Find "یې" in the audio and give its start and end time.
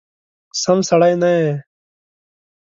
1.39-1.51